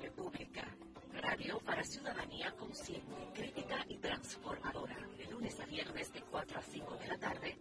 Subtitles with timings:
[0.00, 0.64] República.
[1.12, 4.96] Radio para ciudadanía consciente, crítica y transformadora.
[5.18, 7.58] De lunes a viernes de 4 a 5 de la tarde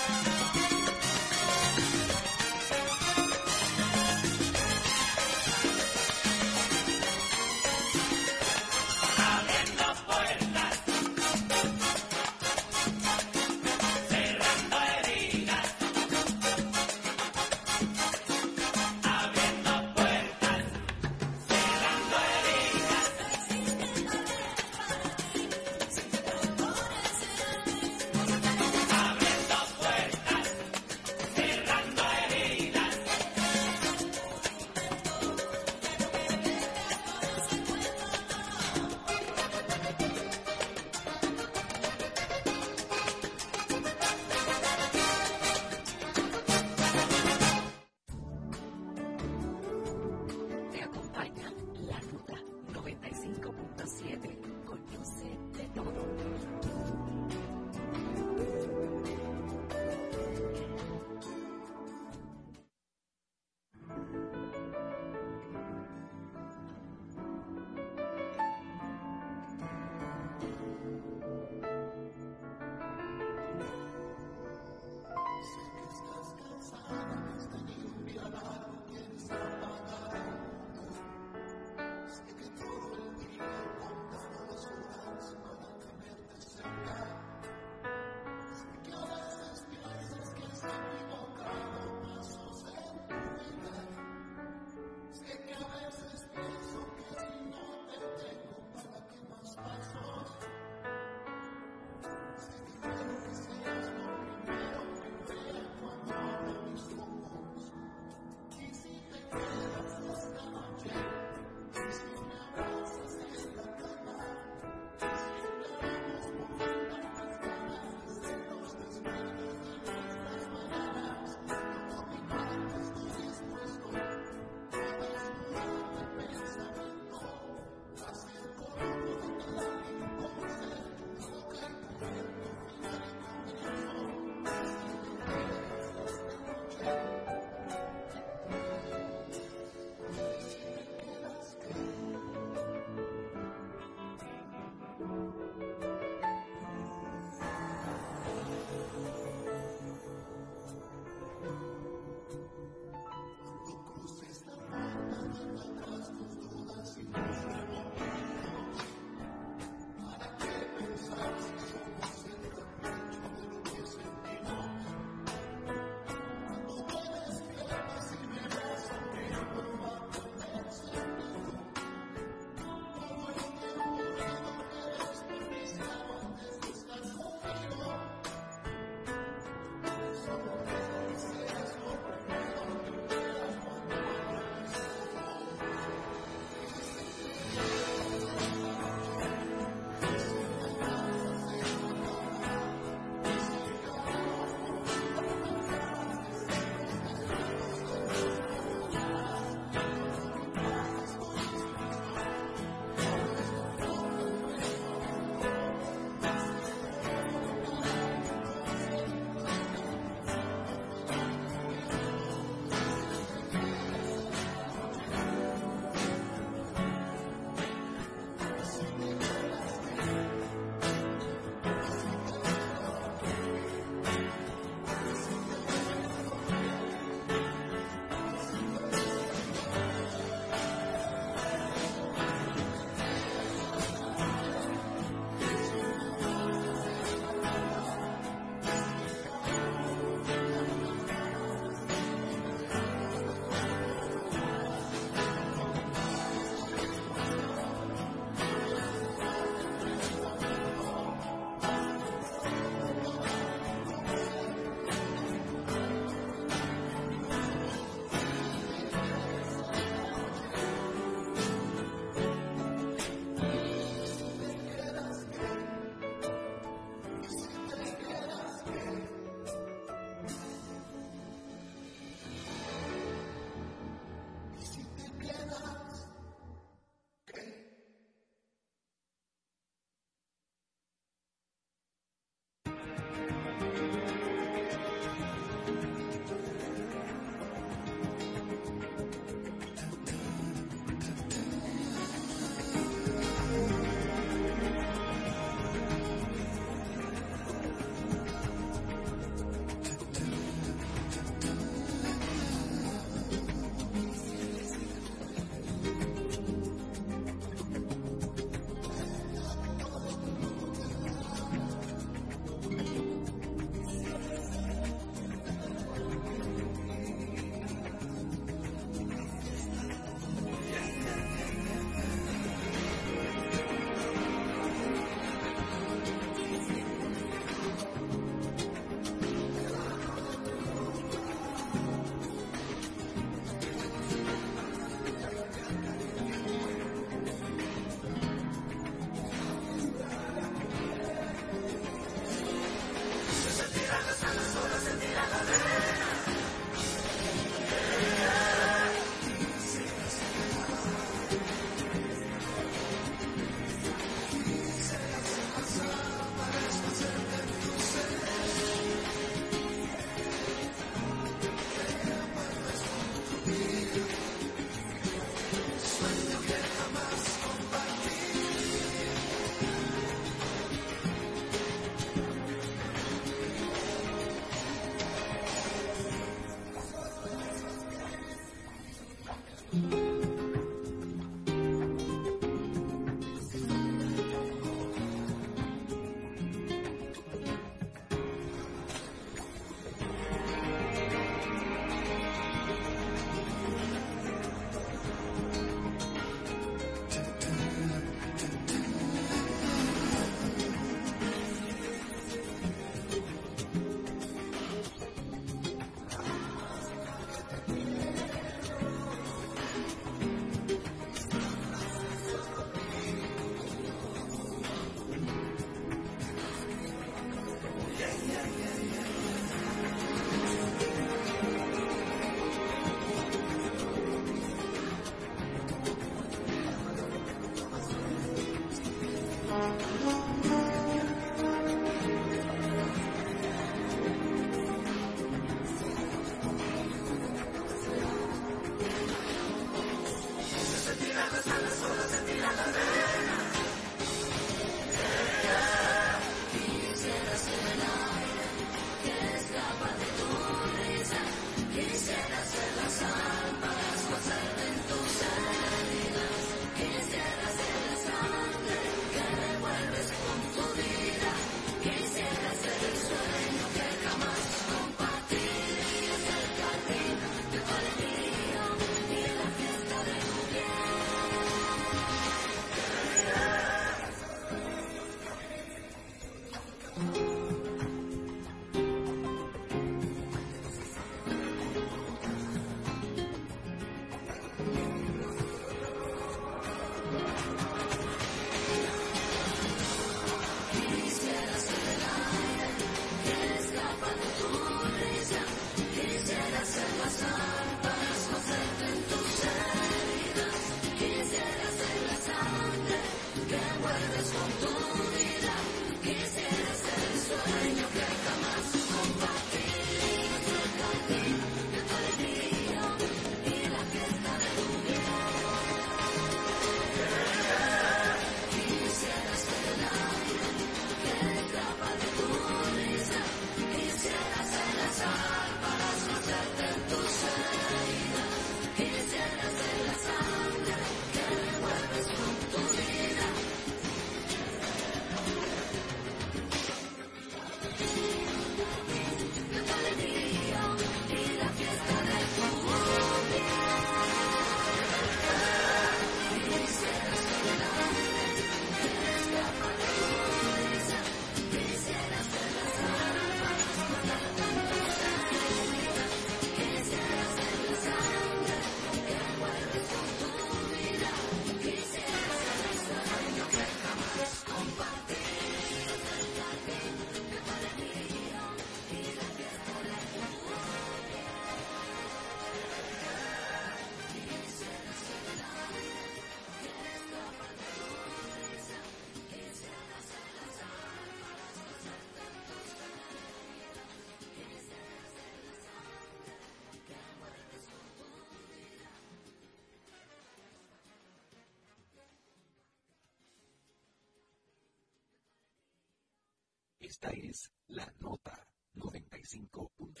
[596.90, 600.00] Esta es la nota 95.5.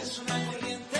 [0.00, 0.95] Es una corriente